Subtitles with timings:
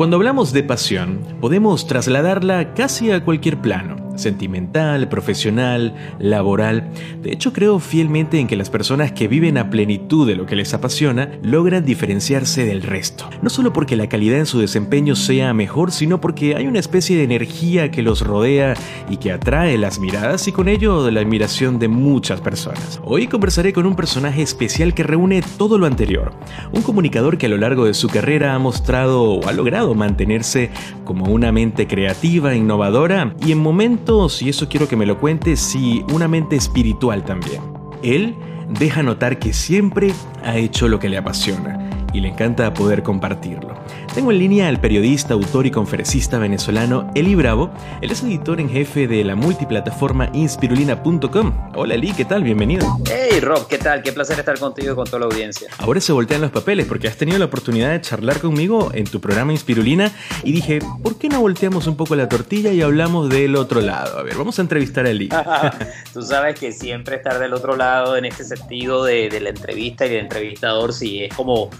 [0.00, 6.90] Cuando hablamos de pasión, podemos trasladarla casi a cualquier plano sentimental, profesional, laboral.
[7.22, 10.56] De hecho, creo fielmente en que las personas que viven a plenitud de lo que
[10.56, 13.28] les apasiona logran diferenciarse del resto.
[13.42, 17.16] No solo porque la calidad en su desempeño sea mejor, sino porque hay una especie
[17.16, 18.74] de energía que los rodea
[19.08, 23.00] y que atrae las miradas y con ello la admiración de muchas personas.
[23.04, 26.32] Hoy conversaré con un personaje especial que reúne todo lo anterior.
[26.72, 30.70] Un comunicador que a lo largo de su carrera ha mostrado o ha logrado mantenerse
[31.04, 33.99] como una mente creativa, innovadora y en momentos
[34.40, 37.62] y eso quiero que me lo cuentes, sí, una mente espiritual también.
[38.02, 38.34] Él
[38.68, 41.78] deja notar que siempre ha hecho lo que le apasiona
[42.12, 43.74] y le encanta poder compartirlo.
[44.14, 47.70] Tengo en línea al periodista, autor y conferencista venezolano Eli Bravo.
[48.02, 51.70] Él es editor en jefe de la multiplataforma inspirulina.com.
[51.76, 52.42] Hola Eli, ¿qué tal?
[52.42, 52.98] Bienvenido.
[53.08, 54.02] Hey Rob, ¿qué tal?
[54.02, 55.70] Qué placer estar contigo y con toda la audiencia.
[55.78, 59.20] Ahora se voltean los papeles porque has tenido la oportunidad de charlar conmigo en tu
[59.20, 60.10] programa Inspirulina
[60.42, 64.18] y dije, ¿por qué no volteamos un poco la tortilla y hablamos del otro lado?
[64.18, 65.28] A ver, vamos a entrevistar a Eli.
[66.12, 70.04] Tú sabes que siempre estar del otro lado en este sentido de, de la entrevista
[70.04, 71.70] y del entrevistador, sí, es como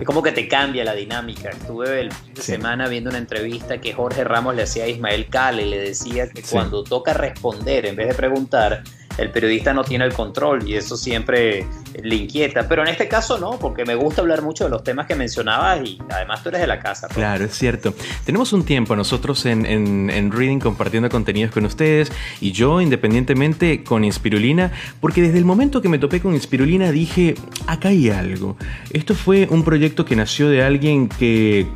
[0.00, 1.50] es como que te cambia la dinámica.
[1.82, 5.28] Estuve el fin de semana viendo una entrevista que Jorge Ramos le hacía a Ismael
[5.30, 8.82] Cale y le decía que cuando toca responder en vez de preguntar,
[9.20, 11.66] el periodista no tiene el control y eso siempre
[12.02, 12.66] le inquieta.
[12.66, 15.86] Pero en este caso no, porque me gusta hablar mucho de los temas que mencionabas
[15.86, 17.08] y además tú eres de la casa.
[17.08, 17.92] Claro, es cierto.
[18.24, 22.10] Tenemos un tiempo nosotros en, en, Reading compartiendo contenidos con ustedes
[22.40, 27.34] y yo independientemente con Inspirulina, porque desde el momento que me topé con Inspirulina dije,
[27.66, 28.56] acá hay algo.
[28.90, 31.66] Esto fue un proyecto que nació de alguien que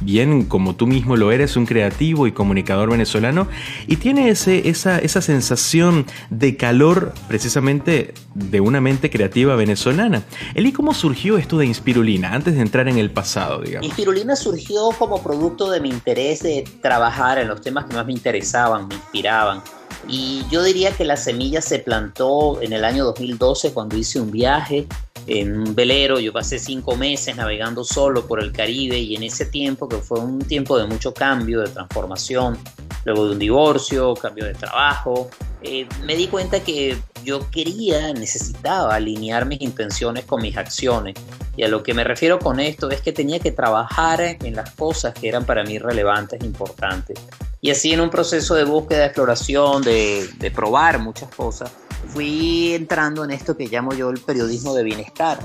[0.00, 3.48] bien como tú mismo lo eres, un creativo y comunicador venezolano,
[3.86, 10.22] y tiene ese, esa, esa sensación de calor precisamente de una mente creativa venezolana.
[10.54, 13.86] Eli, ¿cómo surgió esto de Inspirulina antes de entrar en el pasado, digamos?
[13.86, 18.12] Inspirulina surgió como producto de mi interés de trabajar en los temas que más me
[18.12, 19.62] interesaban, me inspiraban.
[20.08, 24.30] Y yo diría que la semilla se plantó en el año 2012 cuando hice un
[24.30, 24.86] viaje
[25.30, 26.18] en un velero.
[26.18, 30.20] Yo pasé cinco meses navegando solo por el Caribe y en ese tiempo, que fue
[30.20, 32.58] un tiempo de mucho cambio, de transformación,
[33.04, 35.30] luego de un divorcio, cambio de trabajo,
[35.62, 41.14] eh, me di cuenta que yo quería, necesitaba alinear mis intenciones con mis acciones.
[41.56, 44.70] Y a lo que me refiero con esto es que tenía que trabajar en las
[44.70, 47.18] cosas que eran para mí relevantes e importantes.
[47.60, 51.70] Y así en un proceso de búsqueda, de exploración, de, de probar muchas cosas,
[52.08, 55.38] fui entrando en esto que llamo yo el periodismo de bienestar.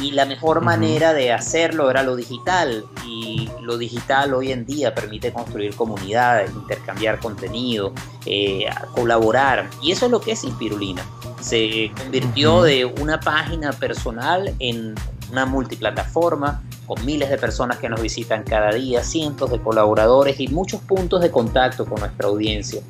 [0.00, 2.84] Y la mejor manera de hacerlo era lo digital.
[3.06, 7.92] Y lo digital hoy en día permite construir comunidades, intercambiar contenido,
[8.24, 9.68] eh, colaborar.
[9.82, 11.04] Y eso es lo que es Inspirulina.
[11.40, 14.94] Se convirtió de una página personal en
[15.30, 20.48] una multiplataforma con miles de personas que nos visitan cada día, cientos de colaboradores y
[20.48, 22.80] muchos puntos de contacto con nuestra audiencia.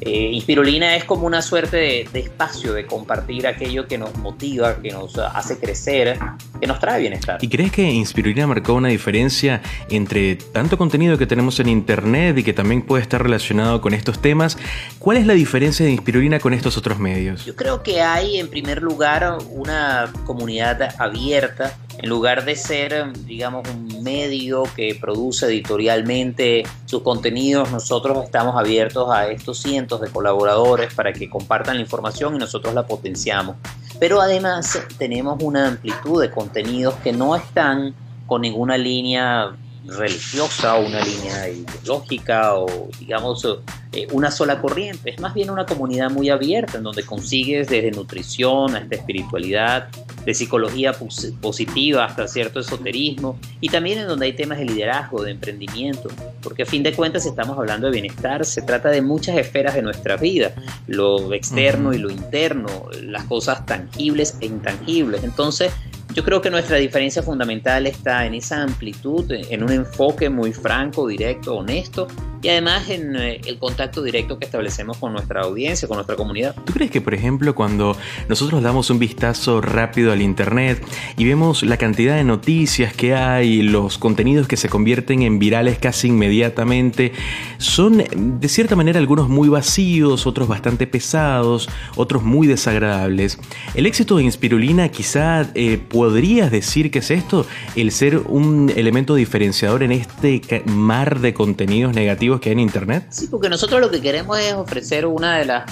[0.00, 4.90] Eh, Inspirulina es como una suerte de, espacio de compartir aquello que nos motiva, que
[4.90, 6.18] nos hace crecer,
[6.60, 7.38] que nos trae bienestar.
[7.40, 12.42] ¿Y crees que Inspirulina marcó una diferencia entre tanto contenido que tenemos en Internet y
[12.42, 14.58] que también puede estar relacionado con estos temas?
[14.98, 17.44] ¿Cuál es la diferencia de Inspirulina con estos otros medios?
[17.44, 23.68] Yo creo que hay en primer lugar una comunidad abierta en lugar de ser, digamos,
[23.68, 30.92] un medio que produce editorialmente sus contenidos, nosotros estamos abiertos a estos cientos de colaboradores
[30.94, 33.56] para que compartan la información y nosotros la potenciamos.
[33.98, 37.94] Pero además tenemos una amplitud de contenidos que no están
[38.26, 39.54] con ninguna línea
[39.86, 43.46] religiosa o una línea ideológica o digamos
[43.92, 45.10] eh, una sola corriente.
[45.10, 49.88] Es más bien una comunidad muy abierta en donde consigues desde nutrición hasta espiritualidad,
[50.24, 50.92] de psicología
[51.40, 56.08] positiva hasta cierto esoterismo y también en donde hay temas de liderazgo, de emprendimiento,
[56.42, 59.82] porque a fin de cuentas estamos hablando de bienestar, se trata de muchas esferas de
[59.82, 60.52] nuestra vida,
[60.86, 62.68] lo externo y lo interno,
[63.02, 65.24] las cosas tangibles e intangibles.
[65.24, 65.72] Entonces,
[66.14, 71.08] yo creo que nuestra diferencia fundamental está en esa amplitud, en un enfoque muy franco,
[71.08, 72.06] directo, honesto
[72.44, 76.54] y además en eh, el contacto directo que establecemos con nuestra audiencia, con nuestra comunidad.
[76.66, 77.96] ¿Tú crees que, por ejemplo, cuando
[78.28, 80.84] nosotros damos un vistazo rápido al Internet
[81.16, 85.78] y vemos la cantidad de noticias que hay, los contenidos que se convierten en virales
[85.78, 87.12] casi inmediatamente,
[87.56, 88.04] son
[88.38, 93.38] de cierta manera algunos muy vacíos, otros bastante pesados, otros muy desagradables?
[93.74, 99.14] El éxito de Inspirulina quizá eh, podrías decir que es esto, el ser un elemento
[99.14, 103.06] diferenciador en este mar de contenidos negativos que hay en Internet?
[103.10, 105.64] Sí, porque nosotros lo que queremos es ofrecer una de las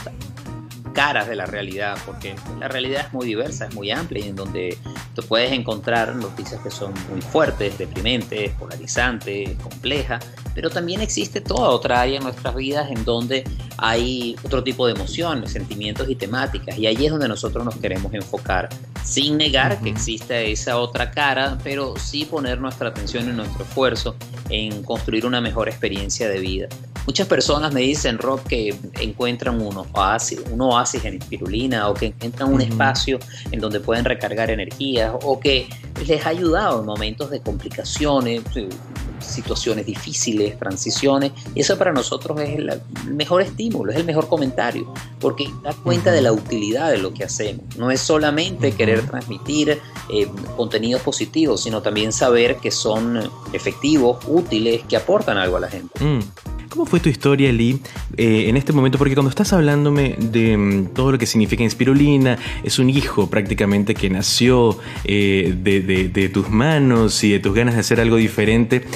[0.93, 4.37] caras de la realidad, porque la realidad es muy diversa, es muy amplia y en
[4.37, 4.79] donde
[5.15, 10.25] tú puedes encontrar noticias que son muy fuertes, deprimentes, polarizantes, complejas,
[10.55, 13.45] pero también existe toda otra área en nuestras vidas en donde
[13.79, 18.13] hay otro tipo de emociones, sentimientos y temáticas, y ahí es donde nosotros nos queremos
[18.15, 18.69] enfocar,
[19.03, 24.17] sin negar que existe esa otra cara, pero sí poner nuestra atención y nuestro esfuerzo
[24.49, 26.69] en construir una mejor experiencia de vida.
[27.07, 32.07] Muchas personas me dicen, Rob, que encuentran un oasis, un oasis en espirulina o que
[32.07, 33.19] encuentran un espacio
[33.51, 35.69] en donde pueden recargar energías o que
[36.07, 38.69] les ha ayudado en momentos de complicaciones, eh,
[39.21, 41.33] situaciones difíciles, transiciones.
[41.55, 46.11] Y eso para nosotros es el mejor estímulo, es el mejor comentario, porque da cuenta
[46.11, 47.65] de la utilidad de lo que hacemos.
[47.77, 49.81] No es solamente querer transmitir
[50.11, 55.69] eh, contenidos positivos, sino también saber que son efectivos, útiles, que aportan algo a la
[55.69, 56.05] gente.
[56.05, 56.21] Mm.
[56.73, 57.79] ¿Cómo fue tu historia, Lee,
[58.17, 58.97] eh, en este momento?
[58.97, 63.95] Porque cuando estás hablándome de mm, todo lo que significa Inspirulina, es un hijo prácticamente
[63.95, 68.87] que nació eh, de, tus manos y de tus ganas de hacer algo diferente,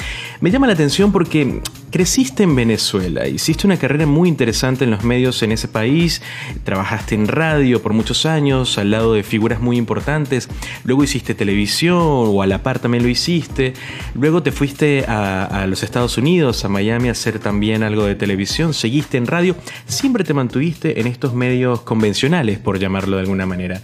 [0.40, 5.04] me llama la atención porque creciste en Venezuela, hiciste una carrera muy interesante en los
[5.04, 6.22] medios en ese país,
[6.64, 10.48] trabajaste en radio por muchos años al lado de figuras muy importantes,
[10.84, 13.74] luego hiciste televisión o a la par también lo hiciste,
[14.14, 18.14] luego te fuiste a, a los Estados Unidos, a Miami a hacer también algo de
[18.14, 23.46] televisión, seguiste en radio, siempre te mantuviste en estos medios convencionales, por llamarlo de alguna
[23.46, 23.82] manera.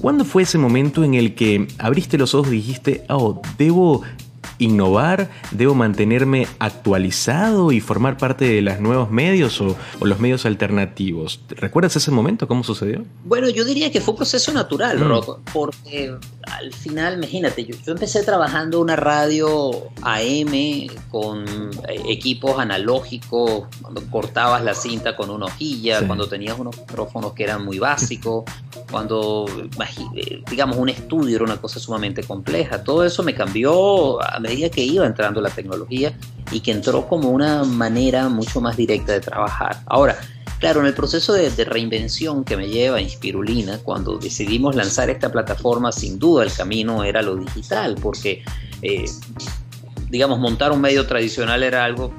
[0.00, 4.02] ¿Cuándo fue ese momento en el que abriste los ojos y dijiste, oh, debo
[4.60, 5.30] innovar?
[5.50, 11.40] ¿Debo mantenerme actualizado y formar parte de los nuevos medios o, los medios alternativos?
[11.48, 12.46] ¿Recuerdas ese momento?
[12.46, 13.04] ¿Cómo sucedió?
[13.24, 15.52] Bueno, yo diría que fue un proceso natural, mm.
[15.52, 19.70] porque al final, imagínate, yo, empecé trabajando una radio
[20.02, 21.44] AM con
[21.88, 27.44] eh, equipos analógicos, cuando cortabas la cinta con una hojilla, cuando tenías unos micrófonos que
[27.44, 28.44] eran muy básicos,
[28.90, 29.46] cuando,
[30.14, 32.82] eh, digamos, un estudio era una cosa sumamente compleja.
[32.84, 36.12] Todo eso me cambió a medida que iba entrando la tecnología
[36.50, 39.80] y que entró como una manera mucho más directa de trabajar.
[39.86, 40.18] Ahora,
[40.58, 45.30] claro, en el proceso de, reinvención que me lleva a Inspirulina, cuando decidimos lanzar esta
[45.30, 48.42] plataforma, sin duda el camino era lo digital, porque,
[48.82, 49.04] eh,
[50.08, 52.12] digamos, montar un medio tradicional era algo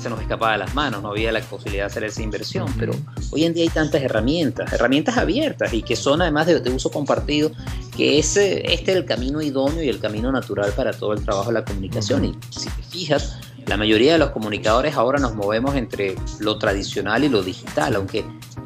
[0.00, 2.92] se nos escapaba de las manos, no había la posibilidad de hacer esa inversión, pero
[3.30, 6.90] hoy en día hay tantas herramientas, herramientas abiertas y que son además de, de uso
[6.90, 7.52] compartido
[7.96, 11.48] que ese, este es el camino idóneo y el camino natural para todo el trabajo
[11.48, 12.24] de la comunicación.
[12.24, 13.36] Y si te fijas,
[13.66, 18.24] la mayoría de los comunicadores ahora nos movemos entre lo tradicional y lo digital, aunque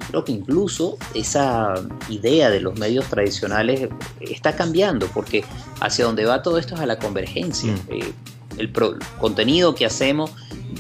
[0.09, 1.75] creo que incluso esa
[2.09, 3.89] idea de los medios tradicionales
[4.21, 5.45] está cambiando, porque
[5.81, 7.73] hacia donde va todo esto es a la convergencia.
[7.73, 7.93] Mm.
[7.93, 8.13] Eh,
[8.57, 8.73] el
[9.19, 10.31] contenido que hacemos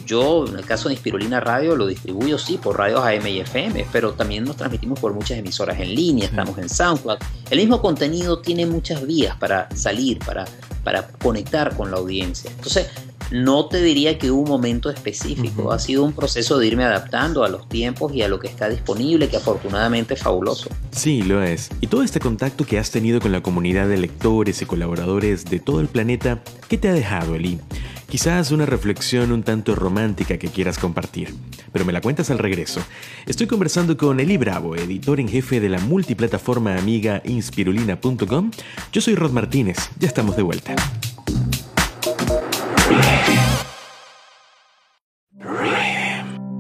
[0.05, 3.87] yo, en el caso de Inspirulina Radio, lo distribuyo sí por radios AM y FM,
[3.93, 7.19] pero también nos transmitimos por muchas emisoras en línea, estamos en SoundCloud.
[7.51, 10.45] El mismo contenido tiene muchas vías para salir, para,
[10.83, 12.51] para conectar con la audiencia.
[12.51, 12.89] Entonces,
[13.31, 17.45] no te diría que hubo un momento específico, ha sido un proceso de irme adaptando
[17.45, 20.71] a los tiempos y a lo que está disponible, que afortunadamente es fabuloso.
[20.91, 21.71] Sí, lo es.
[21.81, 25.59] Y todo este contacto que has tenido con la comunidad de lectores y colaboradores de
[25.59, 27.59] todo el planeta, ¿qué te ha dejado, Eli?
[28.09, 31.35] Quizás una reflexión un tanto romántica que quieras compartir,
[31.73, 32.81] pero me la cuentas al regreso.
[33.27, 38.51] Estoy conversando con Eli Bravo, editor en jefe de la multiplataforma amiga inspirulina.com.
[38.93, 40.77] Yo soy Rod Martínez, ya estamos de vuelta.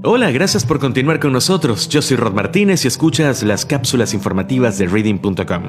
[0.06, 1.88] Hola, gracias por continuar con nosotros.
[1.88, 5.62] Yo soy Rod Martínez y escuchas las cápsulas informativas de reading.com.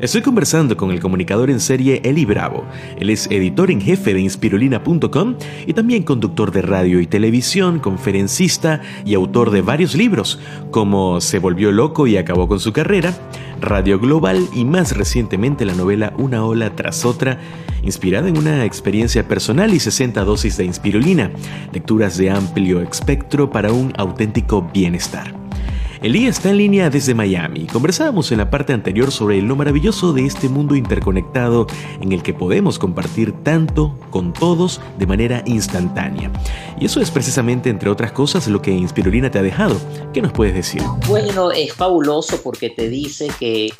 [0.00, 2.64] Estoy conversando con el comunicador en serie Eli Bravo.
[3.00, 5.34] Él es editor en jefe de inspirulina.com
[5.66, 10.38] y también conductor de radio y televisión, conferencista y autor de varios libros,
[10.70, 13.12] como Se volvió loco y acabó con su carrera,
[13.62, 17.38] Radio Global y más recientemente la novela Una ola tras otra,
[17.82, 21.30] inspirada en una experiencia personal y 60 dosis de inspirulina,
[21.72, 25.41] lecturas de amplio espectro para un auténtico bienestar.
[26.02, 27.68] Elí está en línea desde Miami.
[27.68, 31.68] Conversábamos en la parte anterior sobre lo maravilloso de este mundo interconectado
[32.00, 36.32] en el que podemos compartir tanto con todos de manera instantánea.
[36.80, 39.76] Y eso es precisamente, entre otras cosas, lo que Inspirulina te ha dejado.
[40.12, 40.82] ¿Qué nos puedes decir?
[41.06, 43.72] Bueno, es fabuloso porque te dice que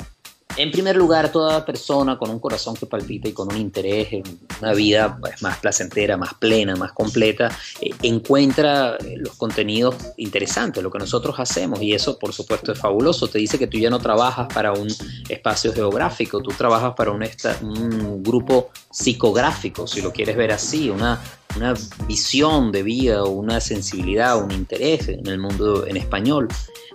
[0.57, 4.23] en primer lugar, toda persona con un corazón que palpita y con un interés en
[4.61, 7.49] una vida pues, más placentera, más plena, más completa,
[7.81, 12.79] eh, encuentra eh, los contenidos interesantes, lo que nosotros hacemos, y eso por supuesto es
[12.79, 13.27] fabuloso.
[13.27, 14.87] Te dice que tú ya no trabajas para un
[15.29, 17.23] espacio geográfico, tú trabajas para un,
[17.61, 21.19] un grupo psicográfico, si lo quieres ver así, una
[21.55, 21.73] una
[22.07, 26.47] visión de vida, una sensibilidad, un interés en el mundo en español.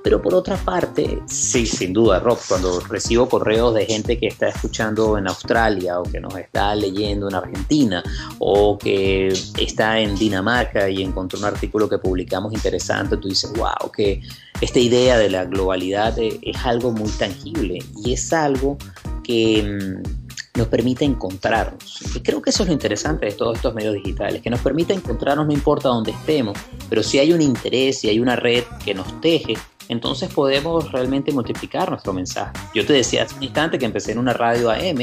[0.02, 4.48] Pero por otra parte, sí, sin duda, Rob, cuando recibo correos de gente que está
[4.48, 8.02] escuchando en Australia o que nos está leyendo en Argentina
[8.38, 13.90] o que está en Dinamarca y encontró un artículo que publicamos interesante, tú dices, wow,
[13.94, 14.22] que
[14.60, 18.78] esta idea de la globalidad es algo muy tangible y es algo
[19.24, 20.17] que mm,
[20.58, 22.02] nos permite encontrarnos.
[22.14, 24.92] Y creo que eso es lo interesante de todos estos medios digitales, que nos permite
[24.92, 28.94] encontrarnos no importa dónde estemos, pero si hay un interés, si hay una red que
[28.94, 29.54] nos teje,
[29.88, 32.52] entonces podemos realmente multiplicar nuestro mensaje.
[32.74, 35.00] Yo te decía hace un instante que empecé en una radio AM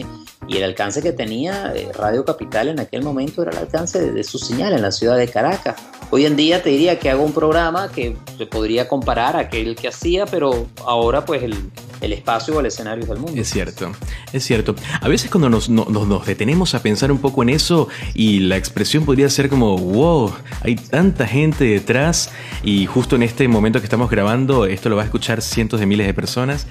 [0.47, 4.24] y el alcance que tenía eh, Radio Capital en aquel momento era el alcance de,
[4.24, 5.75] su señal en la ciudad de Caracas.
[6.12, 9.75] Hoy en día te diría que hago un programa que se podría comparar a aquel
[9.75, 11.55] que hacía, pero ahora pues el,
[12.05, 13.39] el espacio o el escenario del mundo.
[13.39, 13.91] Es cierto,
[14.31, 14.75] es cierto.
[15.01, 15.69] A veces cuando nos,
[16.25, 20.75] detenemos a pensar un poco en eso y la expresión podría ser como, wow, hay
[20.75, 22.29] tanta gente detrás
[22.63, 25.85] y justo en este momento que estamos grabando, esto lo va a escuchar cientos de
[25.85, 26.67] miles de personas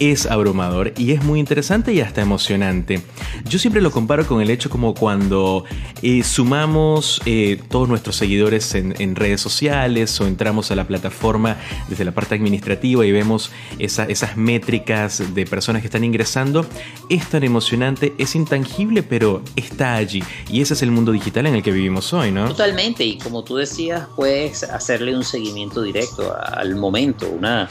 [0.00, 3.02] es abrumador y es muy interesante y hasta emocionante.
[3.48, 5.64] Yo siempre lo comparo con el hecho como cuando
[6.02, 11.56] eh, sumamos eh, todos nuestros seguidores en, redes sociales o entramos a la plataforma
[11.88, 16.66] desde la parte administrativa y vemos esas de personas que están ingresando.
[17.08, 20.22] Es tan emocionante, es intangible, pero está allí.
[20.48, 22.48] Y ese es el mundo digital en el que vivimos hoy, ¿no?
[22.48, 23.04] Totalmente.
[23.04, 27.68] Y como tú decías, puedes hacerle un seguimiento directo al momento, una,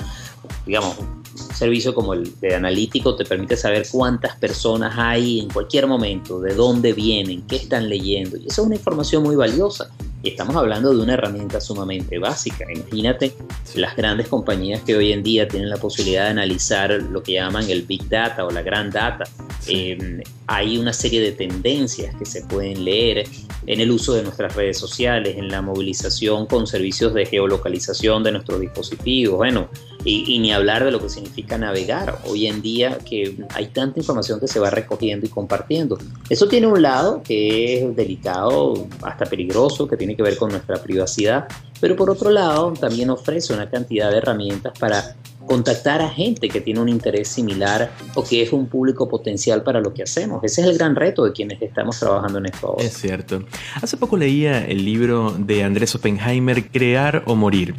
[0.65, 0.97] digamos,
[1.35, 6.53] servicio como el de analítico te permite saber cuántas personas hay en cualquier momento, de
[6.53, 8.37] dónde vienen, qué están leyendo.
[8.37, 9.89] Y eso es una información muy valiosa.
[10.21, 12.65] Y estamos hablando de una herramienta sumamente básica.
[12.73, 13.35] Imagínate
[13.75, 17.69] las grandes compañías que hoy en día tienen la posibilidad de analizar lo que llaman
[17.69, 19.25] el Big Data o la Gran Data.
[19.67, 23.27] Eh, hay una serie de tendencias que se pueden leer
[23.65, 28.33] en el uso de nuestras redes sociales, en la movilización con servicios de geolocalización de
[28.33, 29.37] nuestros dispositivos.
[29.37, 29.69] Bueno,
[30.05, 34.39] y, ni hablar de lo que significa navegar hoy en día, que hay tanta información
[34.39, 35.97] que se va recogiendo y compartiendo.
[36.29, 40.81] Eso tiene un lado que es delicado, hasta peligroso, que tiene que ver con nuestra
[40.83, 41.47] privacidad,
[41.79, 46.61] pero por otro lado también ofrece una cantidad de herramientas para contactar a gente que
[46.61, 50.43] tiene un interés similar o que es un público potencial para lo que hacemos.
[50.43, 53.43] Ese es el gran reto de quienes estamos trabajando en esto Es cierto.
[53.81, 57.75] Hace poco leía el libro de Andrés Oppenheimer, Crear o Morir,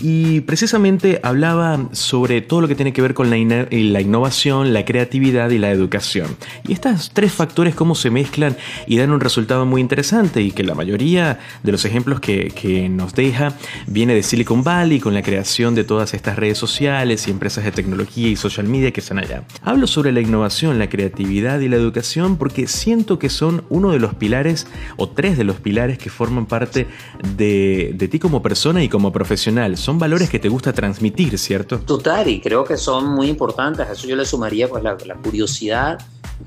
[0.00, 5.50] y precisamente hablaba sobre todo lo que tiene que ver con la, innovación, la creatividad
[5.50, 6.36] y la educación.
[6.66, 8.56] Y estos tres factores cómo se mezclan
[8.86, 12.88] y dan un resultado muy interesante y que la mayoría de los ejemplos que, que
[12.88, 13.54] nos deja
[13.86, 17.70] viene de Silicon Valley con la creación de todas estas redes sociales, y empresas de
[17.70, 19.44] tecnología y social media que están allá.
[19.62, 23.98] Hablo sobre la innovación, la creatividad y la educación porque siento que son uno de
[23.98, 26.86] los pilares o tres de los pilares que forman parte
[27.36, 29.76] de, ti como persona y como profesional.
[29.76, 31.78] Son valores que te gusta transmitir, ¿cierto?
[31.80, 33.86] Total, y creo que son muy importantes.
[33.86, 35.98] A eso yo le sumaría pues la, curiosidad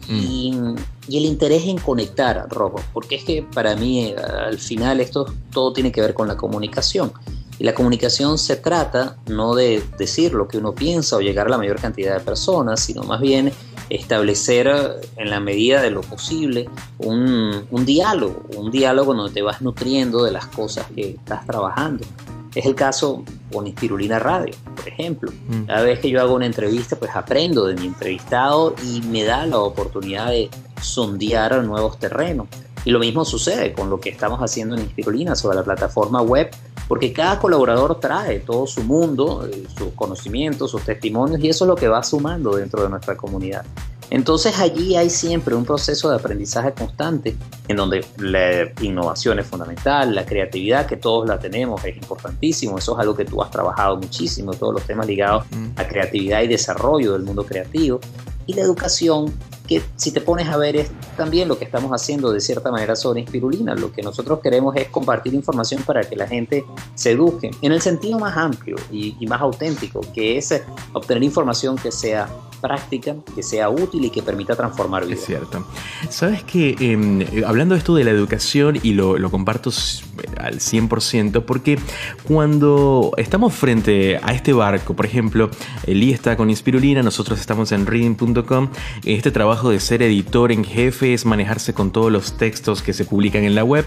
[0.09, 0.75] y, mm.
[1.07, 5.71] y, el interés en conectar, Robo, porque es que para mí al final esto todo
[5.71, 7.11] tiene que ver con la comunicación.
[7.59, 11.49] Y la comunicación se trata no de decir lo que uno piensa o llegar a
[11.49, 13.51] la mayor cantidad de personas, sino más bien
[13.89, 14.69] establecer
[15.15, 20.31] en la medida de lo posible un, diálogo, un diálogo donde te vas nutriendo de
[20.31, 22.05] las cosas que estás trabajando.
[22.53, 25.31] Es el caso con Inspirulina Radio, por ejemplo.
[25.47, 25.65] Mm.
[25.65, 29.45] Cada vez que yo hago una entrevista, pues aprendo de mi entrevistado y me da
[29.45, 30.49] la oportunidad de
[30.81, 32.47] sondear nuevos terrenos.
[32.83, 36.49] Y lo mismo sucede con lo que estamos haciendo en Inspirulina sobre la plataforma web
[36.87, 41.69] porque cada colaborador trae todo su mundo, eh, sus conocimientos, sus testimonios y eso es
[41.69, 43.65] lo que va sumando dentro de nuestra comunidad.
[44.09, 47.35] Entonces allí hay siempre un proceso de aprendizaje constante
[47.67, 52.93] en donde la innovación es fundamental, la creatividad que todos la tenemos es importantísimo, eso
[52.93, 55.71] es algo que tú has trabajado muchísimo, todos los temas ligados mm.
[55.75, 57.99] a creatividad y desarrollo del mundo creativo
[58.45, 59.33] y la educación
[59.67, 62.95] que si te pones a ver es también lo que estamos haciendo de cierta manera
[62.95, 63.75] sobre Inspirulina.
[63.75, 67.81] Lo que nosotros queremos es compartir información para que la gente se eduque en el
[67.81, 70.61] sentido más amplio y, y más auténtico, que es
[70.93, 72.27] obtener información que sea
[72.61, 75.19] práctica, que sea útil y que permita transformar vidas.
[75.19, 75.65] Es cierto.
[76.09, 79.71] Sabes que em, hablando de esto de la educación, y lo, comparto
[80.37, 81.79] al 100%, porque
[82.23, 85.49] cuando estamos frente a este barco, por ejemplo,
[85.85, 88.69] Eli está con Inspirulina, nosotros estamos en reading.com,
[89.05, 93.05] este trabajo de ser editor en jefe es manejarse con todos los textos que se
[93.05, 93.85] publican en la web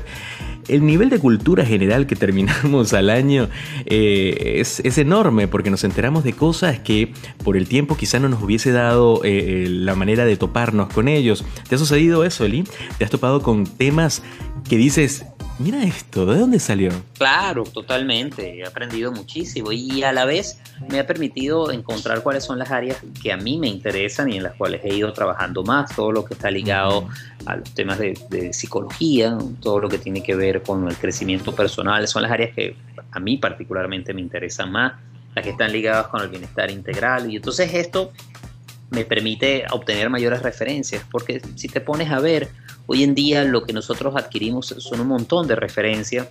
[0.68, 3.48] el nivel de cultura general que terminamos al año
[3.86, 7.12] eh, es, enorme porque nos enteramos de cosas que
[7.44, 11.08] por el tiempo quizá no nos hubiese dado eh, eh, la manera de toparnos con
[11.08, 11.44] ellos.
[11.68, 12.64] ¿Te ha sucedido eso, Eli?
[12.98, 14.22] ¿Te has topado con temas
[14.68, 15.24] que dices,
[15.60, 16.90] Mira esto, ¿de dónde salió?
[17.18, 18.58] Claro, totalmente.
[18.58, 22.96] He aprendido muchísimo y a la vez me ha permitido encontrar cuáles son las áreas
[23.22, 25.94] que a mí me interesan y en las cuales he ido trabajando más.
[25.94, 27.06] Todo lo que está ligado
[27.44, 31.54] a los temas de, de psicología, todo lo que tiene que ver con el crecimiento
[31.54, 32.74] personal, son las áreas que
[33.10, 34.94] a mí particularmente me interesan más,
[35.34, 37.30] las que están ligadas con el bienestar integral.
[37.30, 38.12] Y entonces esto
[38.90, 42.48] me permite obtener mayores referencias, porque si te pones a ver,
[42.92, 46.26] Hoy en día lo que nosotros adquirimos son un montón de referencias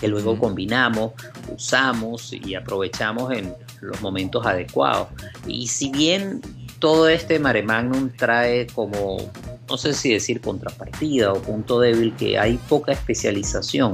[0.00, 1.14] que luego combinamos,
[1.52, 5.08] usamos y aprovechamos en los momentos adecuados.
[5.48, 6.42] Y si bien
[6.78, 9.16] todo este mare magnum trae como,
[9.68, 13.90] no sé si decir contrapartida o punto débil, que hay poca especialización,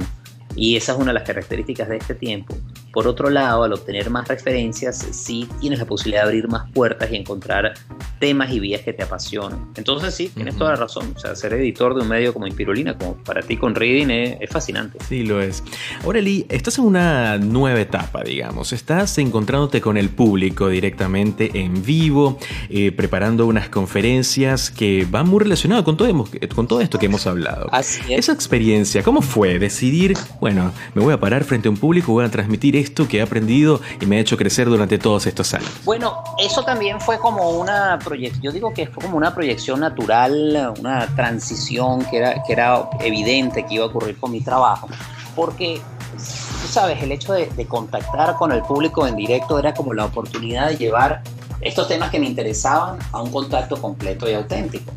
[0.55, 2.55] y esa es una de las características de este tiempo,
[2.91, 7.11] por otro lado, al obtener más referencias, sí tienes la posibilidad de abrir más puertas
[7.11, 7.73] y encontrar
[8.19, 9.71] temas y vías que te apasionan.
[9.75, 11.13] Entonces sí, tienes toda la razón.
[11.15, 14.49] O sea, ser editor de un medio como Inspirulina, como para ti con Reading, es,
[14.49, 14.97] fascinante.
[15.07, 15.63] Sí, lo es.
[16.03, 18.73] Ahora, Lee, estás en una nueva etapa, digamos.
[18.73, 22.39] Estás encontrándote con el público directamente en vivo,
[22.69, 26.25] eh, preparando unas conferencias que van muy relacionadas con todo,
[26.55, 27.67] con todo esto que hemos hablado.
[27.71, 28.19] Así es.
[28.27, 29.59] Esa experiencia, ¿cómo fue?
[29.59, 33.07] Decidir, bueno, me voy a parar frente a un público, voy a transmitir esto esto
[33.07, 35.69] que he aprendido y me ha hecho crecer durante todos estos años?
[35.83, 40.73] Bueno, eso también fue como una proyección, yo digo que fue como una proyección natural,
[40.79, 44.87] una transición que era, que era evidente que iba a ocurrir con mi trabajo,
[45.35, 45.79] porque
[46.11, 50.05] tú sabes, el hecho de, de contactar con el público en directo era como la
[50.05, 51.21] oportunidad de llevar
[51.61, 54.91] estos temas que me interesaban a un contacto completo y auténtico.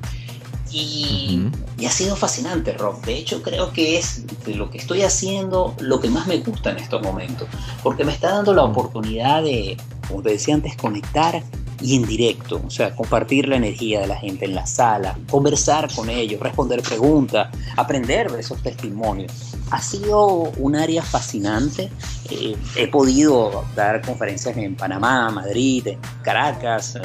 [0.73, 1.50] Y,
[1.85, 3.00] ha sido fascinante, Rob.
[3.03, 6.71] De hecho, creo que es de lo que estoy haciendo lo que más me gusta
[6.71, 7.49] en estos momentos,
[7.83, 11.43] porque me está dando la oportunidad de, como te decía antes, conectar
[11.81, 15.93] y en directo, o sea, compartir la energía de la gente en la sala, conversar
[15.95, 19.33] con ellos, responder preguntas, aprender de esos testimonios.
[19.71, 21.91] Ha sido un área fascinante.
[22.31, 25.89] Eh, he podido dar conferencias en Panamá, Madrid,
[26.23, 26.99] Caracas,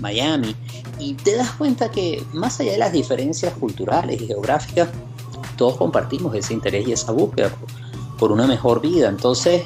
[0.00, 0.54] Miami,
[0.98, 4.88] y te das cuenta que más allá de las diferencias culturales y geográficas,
[5.56, 7.50] todos compartimos ese interés y esa búsqueda
[8.18, 9.08] por, una mejor vida.
[9.08, 9.62] Entonces,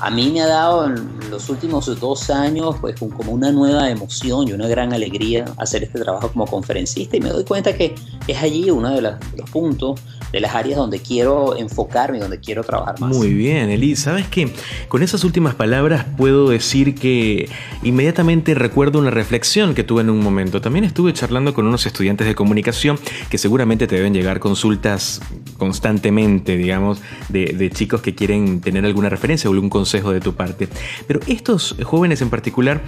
[0.00, 4.48] a mí me ha dado en los últimos dos años pues como una nueva emoción
[4.48, 7.94] y una gran alegría hacer este trabajo como conferencista y me doy cuenta que
[8.26, 10.00] es allí uno de, los puntos
[10.32, 13.14] de las áreas donde quiero enfocarme, donde quiero trabajar más.
[13.14, 13.96] Muy bien, Eli.
[13.96, 14.52] ¿Sabes qué?
[14.88, 17.48] Con esas últimas palabras puedo decir que
[17.82, 20.60] inmediatamente recuerdo una reflexión que tuve en un momento.
[20.60, 22.98] También estuve charlando con unos estudiantes de comunicación
[23.30, 25.20] que seguramente te deben llegar consultas
[25.56, 30.68] constantemente, digamos, de, chicos que quieren tener alguna referencia o algún consejo de tu parte.
[31.06, 32.82] Pero estos jóvenes en particular,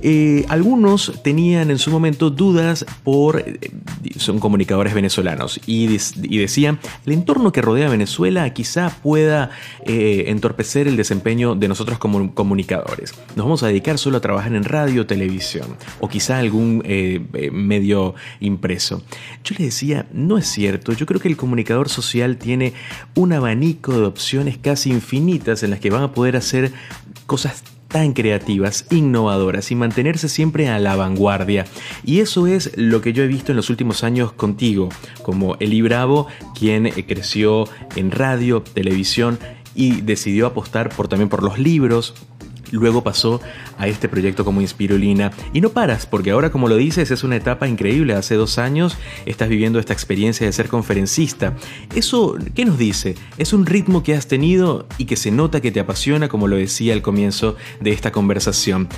[0.00, 3.58] eh, algunos tenían en su momento dudas por, eh,
[4.16, 9.50] son comunicadores venezolanos y, y decían, el entorno que rodea a Venezuela quizá pueda
[9.84, 13.14] eh, entorpecer el desempeño de nosotros como comunicadores.
[13.36, 17.50] Nos vamos a dedicar solo a trabajar en radio, televisión o quizá algún eh, eh,
[17.50, 19.02] medio impreso.
[19.42, 22.72] Yo le decía, no es cierto, yo creo que el comunicador social tiene
[23.14, 26.72] un abanico de opciones casi infinitas en las que van a poder hacer
[27.26, 27.62] cosas
[27.94, 31.64] tan creativas, innovadoras y mantenerse siempre a la vanguardia.
[32.02, 34.88] Y eso es lo que yo he visto en los últimos años contigo,
[35.22, 36.26] como Eli Bravo,
[36.58, 39.38] quien eh, creció en radio, televisión
[39.76, 42.14] y decidió apostar por, también por los libros,
[42.74, 43.40] luego pasó
[43.78, 45.32] a este proyecto como Inspirulina.
[45.52, 48.14] Y no paras, porque ahora como lo dices es una etapa increíble.
[48.14, 51.54] Hace dos años estás viviendo esta experiencia de ser conferencista.
[51.94, 53.14] ¿Eso qué nos dice?
[53.38, 56.56] Es un ritmo que has tenido y que se nota que te apasiona, como lo
[56.56, 58.88] decía al comienzo de esta conversación.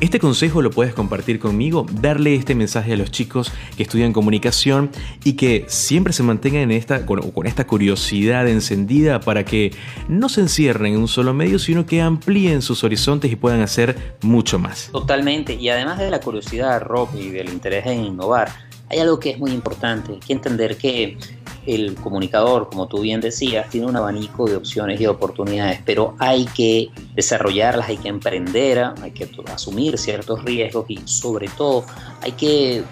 [0.00, 4.90] Este consejo lo puedes compartir conmigo, darle este mensaje a los chicos que estudian comunicación
[5.24, 6.70] y que siempre se mantengan
[7.04, 9.74] con, esta curiosidad encendida para que
[10.08, 14.16] no se encierren en un solo medio, sino que amplíen sus horizontes y puedan hacer
[14.22, 14.88] mucho más.
[14.90, 18.50] Totalmente, y además de la curiosidad, Rob, y del interés en innovar,
[18.88, 21.18] hay algo que es muy importante, hay que entender que
[21.66, 26.46] el comunicador, como tú bien decías, tiene un abanico de opciones y oportunidades, pero hay
[26.46, 31.84] que desarrollarlas, hay que emprender, hay que asumir ciertos riesgos y sobre todo
[32.22, 32.84] hay que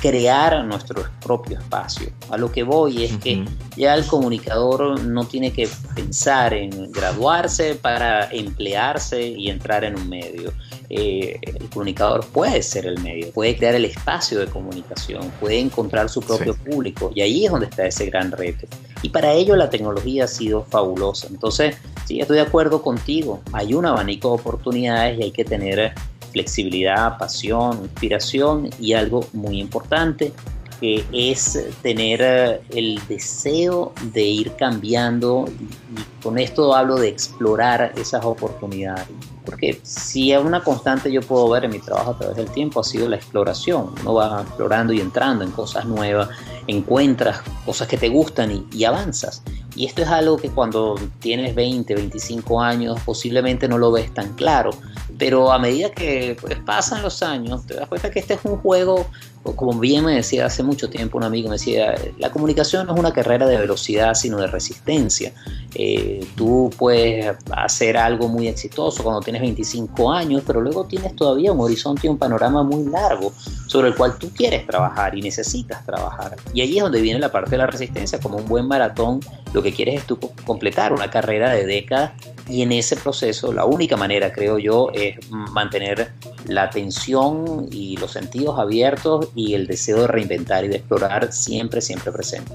[0.00, 2.10] crear nuestro propio espacio.
[2.30, 3.44] A lo que voy es que
[3.76, 10.08] ya el comunicador no tiene que pensar en graduarse para emplearse y entrar en un
[10.08, 10.52] medio.
[10.92, 16.08] Eh, el comunicador puede ser el medio, puede crear el espacio de comunicación, puede encontrar
[16.08, 18.66] su propio público y ahí es donde está ese gran reto.
[19.00, 21.28] Y para ello la tecnología ha sido fabulosa.
[21.28, 21.76] Entonces,
[22.06, 25.92] sí, estoy de acuerdo contigo, hay un abanico de oportunidades y hay que tener
[26.32, 30.32] flexibilidad, pasión, inspiración y algo muy importante,
[30.80, 37.92] que es tener eh, el deseo de ir cambiando y con esto hablo de explorar
[37.96, 39.06] esas oportunidades.
[39.44, 42.80] Porque si es una constante yo puedo ver en mi trabajo a través del tiempo
[42.80, 43.94] ha sido la exploración.
[44.02, 46.28] Uno va explorando y entrando en cosas nuevas,
[46.66, 49.42] encuentras cosas que te gustan y, avanzas.
[49.76, 54.34] Y esto es algo que cuando tienes 20, 25 años posiblemente no lo ves tan
[54.34, 54.70] claro,
[55.18, 58.58] pero a medida que pues, pasan los años te das cuenta que este es un
[58.58, 59.06] juego
[59.42, 63.00] como bien me decía hace mucho tiempo un amigo, me decía, la comunicación no es
[63.00, 65.32] una carrera de velocidad, sino de resistencia.
[65.74, 71.52] Eh, tú puedes hacer algo muy exitoso cuando tienes 25 años, pero luego tienes todavía
[71.52, 73.32] un horizonte y un panorama muy largo
[73.66, 76.36] sobre el cual tú quieres trabajar y necesitas trabajar.
[76.52, 79.20] Y ahí es donde viene la parte de la resistencia, como un buen maratón,
[79.54, 82.12] lo que quieres es tú completar una carrera de décadas
[82.50, 86.12] y en ese proceso la única manera, creo yo, es mantener
[86.46, 91.80] la atención y los sentidos abiertos y el deseo de reinventar y de explorar siempre,
[91.80, 92.52] siempre presente.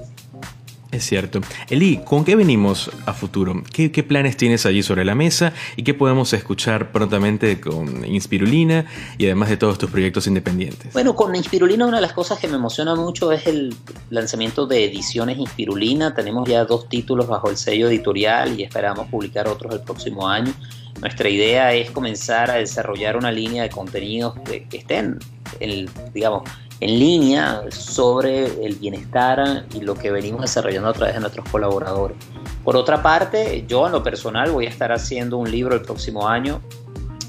[0.92, 1.40] Es cierto.
[1.68, 3.62] Eli, ¿con qué venimos a futuro?
[3.72, 8.86] ¿Qué, planes tienes allí sobre la mesa y qué podemos escuchar prontamente con Inspirulina
[9.18, 10.92] y además de todos tus proyectos independientes?
[10.92, 13.74] Bueno, con Inspirulina una de las cosas que me emociona mucho es el
[14.10, 16.14] lanzamiento de ediciones Inspirulina.
[16.14, 20.52] Tenemos ya dos títulos bajo el sello editorial y esperamos publicar otros el próximo año.
[21.00, 25.18] Nuestra idea es comenzar a desarrollar una línea de contenidos que, estén,
[25.60, 26.48] el, digamos,
[26.80, 32.16] en línea sobre el bienestar y lo que venimos desarrollando a través de nuestros colaboradores.
[32.64, 36.28] Por otra parte, yo en lo personal voy a estar haciendo un libro el próximo
[36.28, 36.60] año.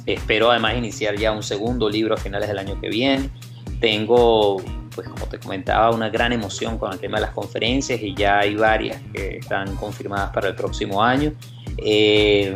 [0.06, 3.30] Espero además iniciar ya un segundo libro a finales del año que viene.
[3.80, 4.58] Tengo,
[4.96, 8.40] pues como te comentaba, una gran emoción con el tema de las conferencias y ya
[8.40, 11.34] hay varias que están confirmadas para el próximo año.
[11.78, 12.56] Eh,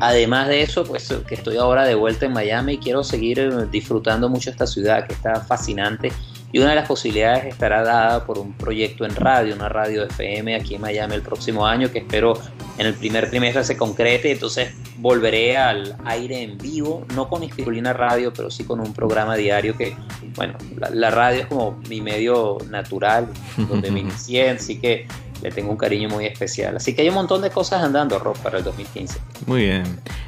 [0.00, 3.50] Además de eso, pues que estoy ahora de vuelta en Miami y quiero seguir eh,
[3.70, 6.10] disfrutando mucho esta ciudad que está fascinante.
[6.52, 10.56] Y una de las posibilidades estará dada por un proyecto en radio, una radio FM
[10.56, 12.34] aquí en Miami el próximo año, que espero
[12.78, 14.32] en el primer trimestre se concrete.
[14.32, 19.36] Entonces volveré al aire en vivo, no con Inspirulina Radio, pero sí con un programa
[19.36, 19.96] diario que,
[20.34, 25.06] bueno, la, la radio es como mi medio natural, donde me inicié, así que
[25.42, 26.76] le tengo un cariño muy especial.
[26.76, 29.18] Así que hay un montón de cosas andando, Rob, para el 2015.
[29.46, 29.84] Muy bien.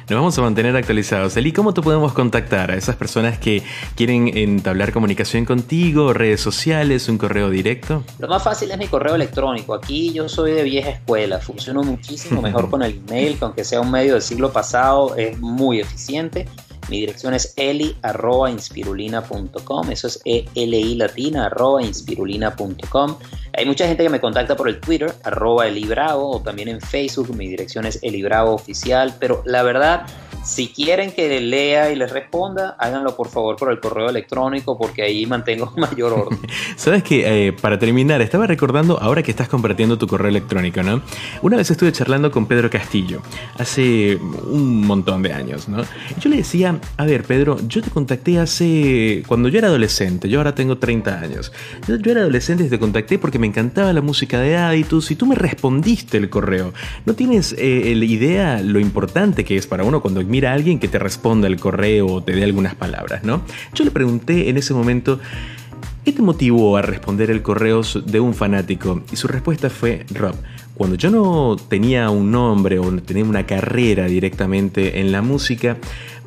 [0.09, 1.37] Nos vamos a mantener actualizados.
[1.37, 3.63] Eli, ¿cómo te podemos contactar a esas personas que
[3.95, 8.03] quieren entablar comunicación contigo, redes sociales, un correo directo?
[8.19, 9.73] Lo más fácil es mi correo electrónico.
[9.73, 11.39] Aquí yo soy de vieja escuela.
[11.39, 15.39] Funciono muchísimo mejor con el email, que aunque sea un medio del siglo pasado, es
[15.39, 16.47] muy eficiente.
[16.93, 19.89] Mi dirección es eli.inspirulina.com.
[19.89, 23.17] Eso es E-L-I latina, arroba inspirulina.com.
[23.57, 27.35] Hay mucha gente que me contacta por el Twitter, arroba elibravo, o también en Facebook.
[27.35, 29.15] Mi dirección es elibravo oficial.
[29.19, 30.05] Pero la verdad,
[30.43, 35.01] si quieren que lea y les responda, háganlo por favor por el correo electrónico porque
[35.01, 36.39] ahí mantengo mayor orden.
[36.75, 41.01] Sabes que eh, para terminar, estaba recordando ahora que estás compartiendo tu correo electrónico, ¿no?
[41.41, 43.21] Una vez estuve charlando con Pedro Castillo,
[43.57, 45.83] hace un montón de años, ¿no?
[46.19, 49.23] Yo le decía, a ver, Pedro, yo te contacté hace.
[49.27, 51.51] cuando yo era adolescente, yo ahora tengo 30 años.
[51.87, 55.25] Yo, era adolescente y te contacté porque me encantaba la música de Aditus y tú
[55.25, 56.73] me respondiste el correo.
[57.05, 60.87] ¿No tienes eh, idea lo importante que es para uno cuando mira a alguien que
[60.87, 63.43] te responda el correo o te dé algunas palabras, ¿no?
[63.75, 65.19] Yo le pregunté en ese momento,
[66.03, 69.03] ¿qué te motivó a responder el correo de un fanático?
[69.11, 70.33] Y su respuesta fue, Rob,
[70.73, 75.77] cuando yo no tenía un nombre o tenía una carrera directamente en la música,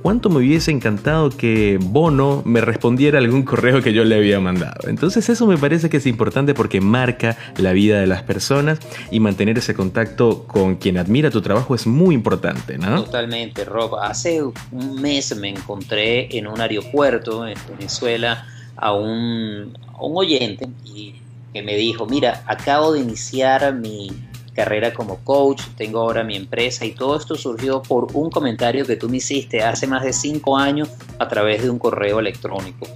[0.02, 4.88] cuánto me hubiese encantado que Bono me respondiera algún correo que yo le había mandado.
[4.88, 8.78] Entonces eso me parece que es importante porque marca la vida de las personas
[9.10, 13.04] y mantener ese contacto con quien admira tu trabajo es muy importante, ¿no?
[13.04, 13.96] Totalmente, Rob.
[13.96, 20.68] Hace un mes me encontré en un aeropuerto en Venezuela a un, a un oyente
[20.84, 21.14] y
[21.52, 24.08] que me dijo, mira, acabo de iniciar mi
[24.56, 28.96] carrera como coach, tengo ahora mi empresa y todo esto surgió por un comentario que
[28.96, 30.88] tú me hiciste hace más de cinco años
[31.18, 32.86] a través de un correo electrónico.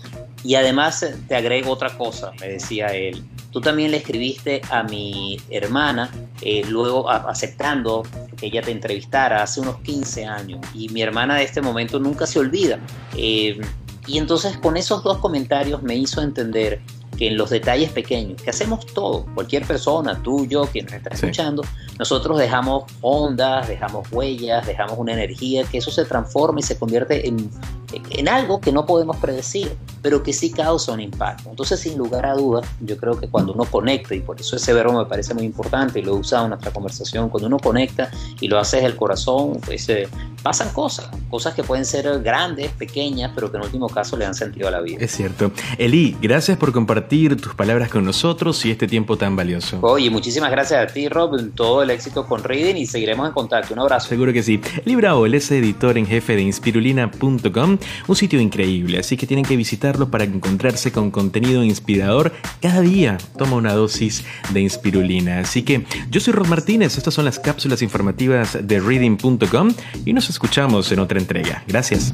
[0.42, 3.22] Y además eh, te agrego otra cosa, me decía él.
[3.50, 8.04] Tú también le escribiste a mi hermana, eh, luego aceptando
[8.38, 10.60] que ella te entrevistara hace unos 15 años.
[10.72, 12.78] Y mi hermana de este momento nunca se olvida.
[13.16, 13.60] Eh,
[14.06, 16.80] y entonces con esos dos comentarios me hizo entender
[17.20, 21.10] que en los detalles pequeños, que hacemos todo, cualquier persona, tú, yo, quien nos está
[21.10, 21.62] escuchando,
[21.98, 27.28] nosotros dejamos ondas, dejamos huellas, dejamos una energía, que eso se transforma y se convierte
[27.28, 27.50] en,
[27.92, 31.50] en algo que no podemos predecir, pero que sí causa un impacto.
[31.50, 34.72] Entonces, sin lugar a dudas, yo creo que cuando uno conecta, y por eso ese
[34.72, 38.10] verbo me parece muy importante y lo he usado en nuestra conversación, cuando uno conecta
[38.40, 40.08] y lo hace desde el corazón, pues eh,
[40.42, 44.34] pasan cosas, cosas que pueden ser grandes, pequeñas, pero que en último caso le dan
[44.34, 44.98] sentido a la vida.
[45.00, 45.52] Es cierto.
[45.78, 49.78] Eli, gracias por compartir tus palabras con nosotros y este tiempo tan valioso.
[49.82, 53.74] Oye, muchísimas gracias a ti, Rob, todo el éxito con Reading y seguiremos en contacto.
[53.74, 54.08] Un abrazo.
[54.08, 54.60] Seguro que sí.
[54.84, 60.10] Él es editor en jefe de inspirulina.com, un sitio increíble, así que tienen que visitarlo
[60.10, 63.18] para encontrarse con contenido inspirador cada día.
[63.36, 65.40] Toma una dosis de inspirulina.
[65.40, 69.72] Así que yo soy Rod Martínez, estas son las cápsulas informativas de reading.com
[70.04, 71.62] y nos escuchamos en otra entrega.
[71.66, 72.12] Gracias.